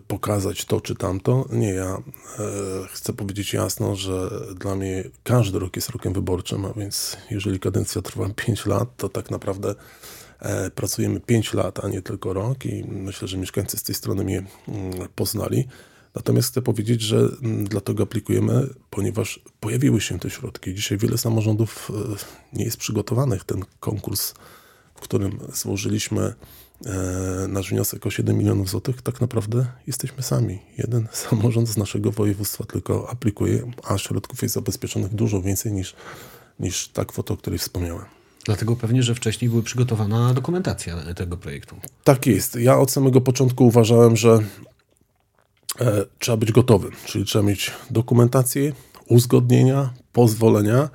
pokazać 0.08 0.64
to 0.64 0.80
czy 0.80 0.94
tamto. 0.94 1.48
Nie, 1.52 1.72
ja 1.72 2.02
chcę 2.92 3.12
powiedzieć 3.12 3.52
jasno, 3.52 3.96
że 3.96 4.30
dla 4.54 4.74
mnie 4.74 5.04
każdy 5.24 5.58
rok 5.58 5.76
jest 5.76 5.88
rokiem 5.88 6.12
wyborczym, 6.12 6.64
a 6.64 6.72
więc 6.72 7.16
jeżeli 7.30 7.60
kadencja 7.60 8.02
trwa 8.02 8.28
5 8.46 8.66
lat, 8.66 8.96
to 8.96 9.08
tak 9.08 9.30
naprawdę 9.30 9.74
pracujemy 10.74 11.20
5 11.20 11.54
lat, 11.54 11.84
a 11.84 11.88
nie 11.88 12.02
tylko 12.02 12.32
rok 12.32 12.66
i 12.66 12.84
myślę, 12.84 13.28
że 13.28 13.38
mieszkańcy 13.38 13.76
z 13.76 13.82
tej 13.82 13.94
strony 13.94 14.24
mnie 14.24 14.42
mm, 14.68 15.08
poznali. 15.14 15.68
Natomiast 16.14 16.48
chcę 16.48 16.62
powiedzieć, 16.62 17.00
że 17.00 17.16
mm, 17.16 17.64
dlatego 17.64 18.02
aplikujemy, 18.02 18.68
ponieważ 18.90 19.40
pojawiły 19.60 20.00
się 20.00 20.18
te 20.18 20.30
środki. 20.30 20.74
Dzisiaj 20.74 20.98
wiele 20.98 21.18
samorządów 21.18 21.90
e, 21.90 22.56
nie 22.58 22.64
jest 22.64 22.76
przygotowanych. 22.76 23.44
Ten 23.44 23.64
konkurs, 23.80 24.34
w 24.94 25.00
którym 25.00 25.38
złożyliśmy 25.52 26.22
e, 26.22 26.34
nasz 27.48 27.70
wniosek 27.70 28.06
o 28.06 28.10
7 28.10 28.38
milionów 28.38 28.70
złotych, 28.70 29.02
tak 29.02 29.20
naprawdę 29.20 29.66
jesteśmy 29.86 30.22
sami. 30.22 30.58
Jeden 30.78 31.08
samorząd 31.28 31.68
z 31.68 31.76
naszego 31.76 32.12
województwa 32.12 32.64
tylko 32.64 33.10
aplikuje, 33.10 33.70
a 33.84 33.98
środków 33.98 34.42
jest 34.42 34.54
zabezpieczonych 34.54 35.14
dużo 35.14 35.42
więcej 35.42 35.72
niż, 35.72 35.94
niż 36.60 36.88
ta 36.88 37.04
kwota, 37.04 37.34
o 37.34 37.36
której 37.36 37.58
wspomniałem. 37.58 38.04
Dlatego 38.44 38.76
pewnie, 38.76 39.02
że 39.02 39.14
wcześniej 39.14 39.50
była 39.50 39.62
przygotowana 39.62 40.34
dokumentacja 40.34 41.14
tego 41.14 41.36
projektu. 41.36 41.76
Tak 42.04 42.26
jest. 42.26 42.56
Ja 42.56 42.78
od 42.78 42.90
samego 42.90 43.20
początku 43.20 43.66
uważałem, 43.66 44.16
że 44.16 44.38
e, 45.80 46.04
trzeba 46.18 46.36
być 46.36 46.52
gotowym, 46.52 46.92
czyli 47.04 47.24
trzeba 47.24 47.44
mieć 47.44 47.70
dokumentację, 47.90 48.72
uzgodnienia, 49.08 49.90
pozwolenia. 50.12 50.88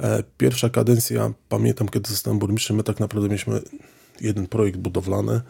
E, 0.00 0.22
pierwsza 0.38 0.68
kadencja, 0.68 1.32
pamiętam 1.48 1.88
kiedy 1.88 2.10
zostałem 2.10 2.38
burmistrzem, 2.38 2.76
my 2.76 2.82
tak 2.82 3.00
naprawdę 3.00 3.28
mieliśmy 3.28 3.60
jeden 4.20 4.46
projekt 4.46 4.78
budowlany 4.78 5.40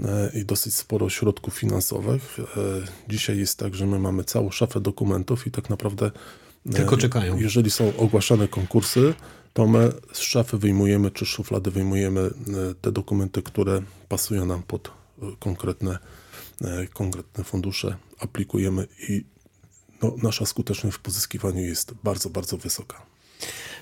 e, 0.00 0.30
i 0.40 0.44
dosyć 0.44 0.74
sporo 0.74 1.10
środków 1.10 1.54
finansowych. 1.54 2.38
E, 2.38 2.42
dzisiaj 3.08 3.38
jest 3.38 3.58
tak, 3.58 3.74
że 3.74 3.86
my 3.86 3.98
mamy 3.98 4.24
całą 4.24 4.50
szafę 4.50 4.80
dokumentów 4.80 5.46
i 5.46 5.50
tak 5.50 5.70
naprawdę 5.70 6.10
e, 6.66 6.72
tylko 6.72 6.96
czekają. 6.96 7.38
Jeżeli 7.38 7.70
są 7.70 7.96
ogłaszane 7.96 8.48
konkursy, 8.48 9.14
to 9.52 9.66
my 9.66 9.92
z 10.12 10.20
szafy 10.20 10.58
wyjmujemy, 10.58 11.10
czy 11.10 11.26
szuflady 11.26 11.70
wyjmujemy 11.70 12.30
te 12.80 12.92
dokumenty, 12.92 13.42
które 13.42 13.82
pasują 14.08 14.46
nam 14.46 14.62
pod 14.62 14.90
konkretne 15.38 15.98
konkretne 16.92 17.44
fundusze 17.44 17.96
aplikujemy 18.18 18.86
i 19.08 19.24
no, 20.02 20.14
nasza 20.22 20.46
skuteczność 20.46 20.96
w 20.96 21.00
pozyskiwaniu 21.00 21.60
jest 21.60 21.94
bardzo, 22.04 22.30
bardzo 22.30 22.56
wysoka. 22.56 23.11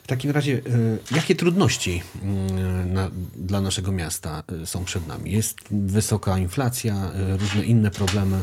W 0.03 0.07
takim 0.07 0.31
razie, 0.31 0.63
e, 1.11 1.15
jakie 1.17 1.35
trudności 1.35 2.03
mm, 2.23 2.93
na, 2.93 3.11
dla 3.37 3.61
naszego 3.61 3.93
miasta 3.93 4.43
e, 4.63 4.67
są 4.67 4.85
przed 4.85 5.07
nami? 5.07 5.33
Jest 5.33 5.57
wysoka 5.71 6.39
inflacja, 6.39 7.13
różne 7.39 7.65
inne 7.65 7.91
problemy. 7.91 8.39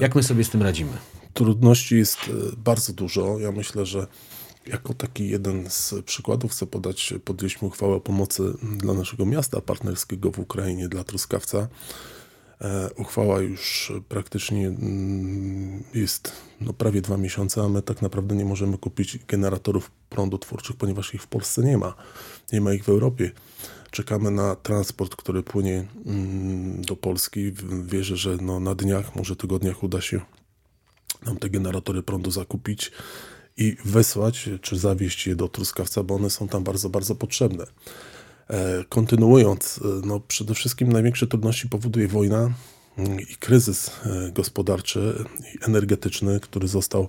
Jak 0.00 0.14
my 0.14 0.22
sobie 0.22 0.44
z 0.44 0.50
tym 0.50 0.62
radzimy? 0.62 0.92
Trudności 1.34 1.96
jest 1.96 2.18
bardzo 2.56 2.92
dużo. 2.92 3.38
Ja 3.38 3.52
myślę, 3.52 3.86
że 3.86 4.06
jako 4.68 4.94
taki 4.94 5.28
jeden 5.28 5.70
z 5.70 5.94
przykładów 6.04 6.52
chcę 6.52 6.66
podać, 6.66 7.14
podjęliśmy 7.24 7.68
uchwałę 7.68 7.94
o 7.94 8.00
pomocy 8.00 8.42
dla 8.62 8.94
naszego 8.94 9.26
miasta 9.26 9.60
partnerskiego 9.60 10.30
w 10.30 10.38
Ukrainie, 10.38 10.88
dla 10.88 11.04
Truskawca. 11.04 11.68
E, 12.60 12.90
uchwała 12.96 13.40
już 13.40 13.92
praktycznie 14.08 14.66
mm, 14.66 15.84
jest 15.94 16.32
no, 16.60 16.72
prawie 16.72 17.00
dwa 17.02 17.16
miesiące, 17.16 17.62
a 17.62 17.68
my 17.68 17.82
tak 17.82 18.02
naprawdę 18.02 18.36
nie 18.36 18.44
możemy 18.44 18.78
kupić 18.78 19.18
generatorów 19.18 19.90
prądu 20.08 20.38
twórczych, 20.38 20.76
ponieważ 20.76 21.14
ich 21.14 21.22
w 21.22 21.26
Polsce 21.26 21.62
nie 21.62 21.78
ma. 21.78 21.94
Nie 22.52 22.60
ma 22.60 22.72
ich 22.72 22.84
w 22.84 22.88
Europie. 22.88 23.30
Czekamy 23.90 24.30
na 24.30 24.56
transport, 24.56 25.16
który 25.16 25.42
płynie 25.42 25.86
mm, 26.06 26.82
do 26.82 26.96
Polski. 26.96 27.52
Wierzę, 27.82 28.16
że 28.16 28.36
no, 28.40 28.60
na 28.60 28.74
dniach, 28.74 29.16
może 29.16 29.36
tygodniach 29.36 29.82
uda 29.82 30.00
się 30.00 30.20
nam 31.26 31.36
te 31.36 31.50
generatory 31.50 32.02
prądu 32.02 32.30
zakupić 32.30 32.92
i 33.56 33.76
wysłać, 33.84 34.48
czy 34.62 34.78
zawieźć 34.78 35.26
je 35.26 35.36
do 35.36 35.48
Truskawca, 35.48 36.02
bo 36.02 36.14
one 36.14 36.30
są 36.30 36.48
tam 36.48 36.64
bardzo, 36.64 36.90
bardzo 36.90 37.14
potrzebne. 37.14 37.66
E, 38.50 38.84
kontynuując, 38.88 39.80
e, 39.84 40.06
no 40.06 40.20
przede 40.20 40.54
wszystkim 40.54 40.92
największe 40.92 41.26
trudności 41.26 41.68
powoduje 41.68 42.08
wojna 42.08 42.50
mm, 42.98 43.20
i 43.20 43.36
kryzys 43.40 43.90
e, 44.06 44.32
gospodarczy 44.32 45.24
i 45.54 45.64
energetyczny, 45.64 46.40
który 46.40 46.68
został, 46.68 47.08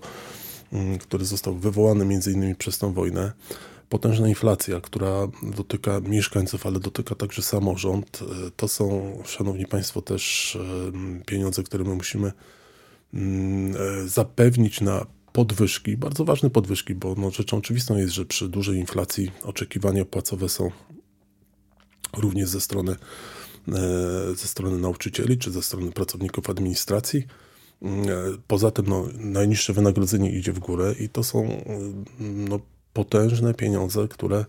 mm, 0.73 0.97
który 0.97 1.25
został 1.25 1.55
wywołany 1.55 2.05
między 2.05 2.31
innymi 2.31 2.55
przez 2.55 2.77
tą 2.77 2.93
wojnę. 2.93 3.31
Potężna 3.89 4.27
inflacja, 4.29 4.81
która 4.81 5.27
dotyka 5.43 5.99
mieszkańców, 5.99 6.65
ale 6.65 6.79
dotyka 6.79 7.15
także 7.15 7.41
samorząd. 7.41 8.19
To 8.55 8.67
są, 8.67 9.17
szanowni 9.25 9.65
państwo, 9.65 10.01
też 10.01 10.57
pieniądze, 11.25 11.63
które 11.63 11.83
my 11.83 11.95
musimy 11.95 12.31
mm, 13.13 13.73
zapewnić 14.07 14.81
na 14.81 15.05
podwyżki, 15.33 15.97
bardzo 15.97 16.25
ważne 16.25 16.49
podwyżki, 16.49 16.95
bo 16.95 17.15
no, 17.17 17.31
rzeczą 17.31 17.57
oczywistą 17.57 17.97
jest, 17.97 18.13
że 18.13 18.25
przy 18.25 18.49
dużej 18.49 18.77
inflacji 18.77 19.31
oczekiwania 19.43 20.05
płacowe 20.05 20.49
są 20.49 20.71
również 22.17 22.49
ze 22.49 22.61
strony, 22.61 22.95
e, 23.67 23.75
ze 24.35 24.47
strony 24.47 24.77
nauczycieli 24.77 25.37
czy 25.37 25.51
ze 25.51 25.61
strony 25.61 25.91
pracowników 25.91 26.49
administracji. 26.49 27.27
E, 27.81 27.87
poza 28.47 28.71
tym 28.71 28.85
no, 28.87 29.05
najniższe 29.17 29.73
wynagrodzenie 29.73 30.31
idzie 30.31 30.53
w 30.53 30.59
górę 30.59 30.95
i 30.99 31.09
to 31.09 31.23
są 31.23 31.63
no, 32.19 32.59
potężne 32.93 33.53
pieniądze, 33.53 34.07
które 34.07 34.45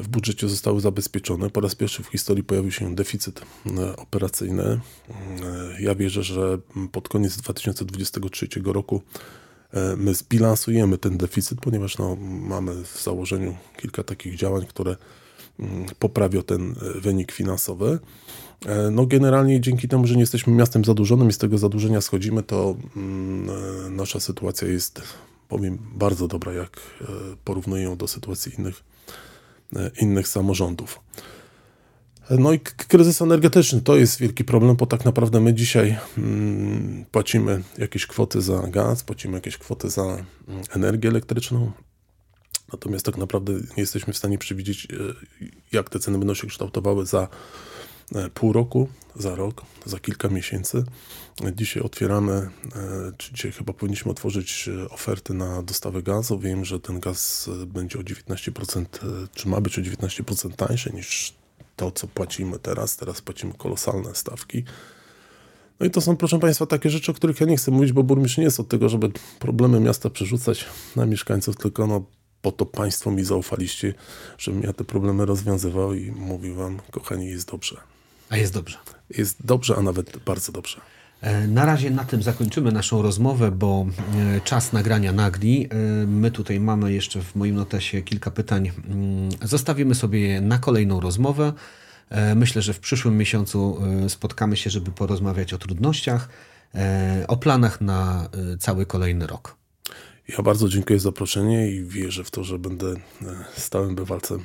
w 0.00 0.08
budżecie 0.08 0.48
zostały 0.48 0.80
zabezpieczone. 0.80 1.50
Po 1.50 1.60
raz 1.60 1.74
pierwszy 1.74 2.02
w 2.02 2.06
historii 2.06 2.44
pojawił 2.44 2.70
się 2.70 2.94
deficyt 2.94 3.42
e, 3.78 3.96
operacyjny. 3.96 4.62
E, 4.62 4.80
Ja 5.82 5.94
wierzę, 5.94 6.22
że 6.22 6.58
pod 6.92 7.08
koniec 7.08 7.36
2023 7.36 8.48
roku 8.64 9.02
e, 9.72 9.96
my 9.96 10.14
zbilansujemy 10.14 10.98
ten 10.98 11.16
deficyt, 11.18 11.60
ponieważ 11.60 11.98
no, 11.98 12.16
mamy 12.26 12.84
w 12.84 13.02
założeniu 13.02 13.56
kilka 13.76 14.02
takich 14.02 14.36
działań, 14.36 14.66
które 14.66 14.96
poprawią 15.98 16.42
ten 16.42 16.74
e, 16.96 17.00
wynik 17.00 17.32
finansowy. 17.32 17.98
E, 18.66 18.90
No 18.90 19.06
generalnie 19.06 19.60
dzięki 19.60 19.88
temu, 19.88 20.06
że 20.06 20.14
nie 20.14 20.20
jesteśmy 20.20 20.52
miastem 20.52 20.84
zadłużonym 20.84 21.28
i 21.28 21.32
z 21.32 21.38
tego 21.38 21.58
zadłużenia 21.58 22.00
schodzimy, 22.00 22.42
to 22.42 22.76
mm, 22.96 23.50
e, 23.86 23.90
nasza 23.90 24.20
sytuacja 24.20 24.68
jest, 24.68 25.02
powiem, 25.48 25.78
bardzo 25.94 26.28
dobra, 26.28 26.52
jak 26.52 26.80
porównuję 27.44 27.82
ją 27.82 27.96
do 27.96 28.08
sytuacji 28.08 28.52
innych, 28.58 28.82
innych 30.00 30.28
samorządów. 30.28 31.00
No 32.30 32.52
i 32.52 32.60
kryzys 32.60 33.22
energetyczny 33.22 33.80
to 33.80 33.96
jest 33.96 34.18
wielki 34.18 34.44
problem, 34.44 34.76
bo 34.76 34.86
tak 34.86 35.04
naprawdę 35.04 35.40
my 35.40 35.54
dzisiaj 35.54 35.96
mm, 36.18 37.04
płacimy 37.10 37.62
jakieś 37.78 38.06
kwoty 38.06 38.42
za 38.42 38.58
gaz, 38.58 39.02
płacimy 39.02 39.34
jakieś 39.34 39.58
kwoty 39.58 39.90
za 39.90 40.02
mm, 40.02 40.24
energię 40.70 41.08
elektryczną, 41.08 41.72
Natomiast 42.72 43.06
tak 43.06 43.16
naprawdę 43.16 43.52
nie 43.52 43.60
jesteśmy 43.76 44.12
w 44.12 44.16
stanie 44.16 44.38
przewidzieć, 44.38 44.86
e, 44.86 44.96
jak 45.72 45.90
te 45.90 45.98
ceny 45.98 46.18
będą 46.18 46.34
się 46.34 46.46
kształtowały 46.46 47.06
za 47.06 47.28
e, 48.14 48.30
pół 48.30 48.52
roku, 48.52 48.88
za 49.16 49.34
rok, 49.34 49.62
za 49.84 49.98
kilka 49.98 50.28
miesięcy. 50.28 50.84
Dzisiaj 51.56 51.82
otwieramy, 51.82 52.32
e, 52.32 52.50
czy 53.18 53.32
dzisiaj 53.32 53.52
chyba 53.52 53.72
powinniśmy 53.72 54.10
otworzyć 54.10 54.68
oferty 54.90 55.34
na 55.34 55.62
dostawę 55.62 56.02
gazu. 56.02 56.38
Wiem, 56.38 56.64
że 56.64 56.80
ten 56.80 57.00
gaz 57.00 57.50
będzie 57.66 57.98
o 57.98 58.02
19%, 58.02 59.00
e, 59.02 59.28
czy 59.34 59.48
ma 59.48 59.60
być 59.60 59.78
o 59.78 59.82
19% 59.82 60.56
tańszy 60.56 60.92
niż 60.92 61.34
to, 61.76 61.90
co 61.90 62.06
płacimy 62.06 62.58
teraz. 62.58 62.96
Teraz 62.96 63.20
płacimy 63.20 63.52
kolosalne 63.58 64.14
stawki. 64.14 64.64
No 65.80 65.86
i 65.86 65.90
to 65.90 66.00
są, 66.00 66.16
proszę 66.16 66.38
Państwa, 66.38 66.66
takie 66.66 66.90
rzeczy, 66.90 67.10
o 67.10 67.14
których 67.14 67.40
ja 67.40 67.46
nie 67.46 67.56
chcę 67.56 67.70
mówić, 67.70 67.92
bo 67.92 68.02
burmistrz 68.02 68.38
nie 68.38 68.44
jest 68.44 68.60
od 68.60 68.68
tego, 68.68 68.88
żeby 68.88 69.10
problemy 69.38 69.80
miasta 69.80 70.10
przerzucać 70.10 70.64
na 70.96 71.06
mieszkańców, 71.06 71.56
tylko 71.56 71.86
no, 71.86 72.04
po 72.44 72.52
to 72.52 72.66
Państwo 72.66 73.10
mi 73.10 73.24
zaufaliście, 73.24 73.94
żebym 74.38 74.62
ja 74.62 74.72
te 74.72 74.84
problemy 74.84 75.26
rozwiązywał 75.26 75.94
i 75.94 76.10
mówił 76.10 76.54
Wam, 76.54 76.78
kochani, 76.90 77.26
jest 77.28 77.50
dobrze. 77.50 77.76
A 78.30 78.36
jest 78.36 78.52
dobrze. 78.54 78.78
Jest 79.10 79.46
dobrze, 79.46 79.76
a 79.76 79.82
nawet 79.82 80.18
bardzo 80.26 80.52
dobrze. 80.52 80.80
E, 81.20 81.46
Na 81.48 81.64
razie 81.66 81.90
na 81.90 82.04
tym 82.04 82.22
zakończymy 82.22 82.72
naszą 82.72 83.02
rozmowę, 83.02 83.50
bo 83.50 83.86
e, 84.36 84.40
czas 84.40 84.72
nagrania 84.72 85.12
nagli. 85.12 85.68
E, 85.70 85.76
My 86.06 86.30
tutaj 86.30 86.60
mamy 86.60 86.92
jeszcze 86.92 87.22
w 87.22 87.34
moim 87.34 87.54
notesie 87.54 88.02
kilka 88.02 88.30
pytań. 88.30 88.70
Mm, 88.88 89.28
Zostawimy 89.42 89.94
sobie 89.94 90.20
je 90.20 90.40
na 90.40 90.58
kolejną 90.58 91.00
rozmowę. 91.00 91.52
Myślę, 92.36 92.62
że 92.62 92.72
w 92.72 92.80
przyszłym 92.80 93.16
miesiącu 93.16 93.78
spotkamy 94.08 94.56
się, 94.56 94.70
żeby 94.70 94.90
porozmawiać 94.90 95.52
o 95.52 95.58
trudnościach, 95.58 96.28
o 97.28 97.36
planach 97.36 97.80
na 97.80 98.28
cały 98.58 98.86
kolejny 98.86 99.26
rok. 99.26 99.56
Ja 100.28 100.42
bardzo 100.42 100.68
dziękuję 100.68 100.98
za 100.98 101.02
zaproszenie 101.02 101.70
i 101.70 101.84
wierzę 101.84 102.24
w 102.24 102.30
to, 102.30 102.44
że 102.44 102.58
będę 102.58 102.86
e, 102.86 102.96
stałym 103.56 103.94
bywalcem 103.94 104.40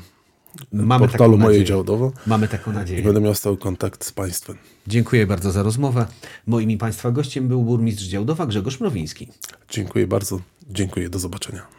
Mamy 0.74 1.08
portalu 1.08 1.38
Moje. 1.38 1.64
Działdowo 1.64 2.12
Mamy 2.28 2.48
taką 2.48 2.72
i 2.72 2.74
nadzieję. 2.74 3.04
będę 3.04 3.22
miał 3.22 3.36
stały 3.36 3.58
kontakt 3.58 4.06
z 4.06 4.12
Państwem. 4.12 4.58
Dziękuję 4.88 5.28
bardzo 5.28 5.52
za 5.52 5.64
rozmowę. 5.64 6.06
Moim 6.48 6.72
i 6.72 6.78
Państwa 6.78 7.12
gościem 7.12 7.48
był 7.48 7.64
burmistrz 7.64 8.04
Działdowa 8.04 8.46
Grzegorz 8.46 8.80
Mrowiński. 8.80 9.28
Dziękuję 9.70 10.08
bardzo. 10.08 10.42
Dziękuję. 10.70 11.10
Do 11.10 11.20
zobaczenia. 11.20 11.79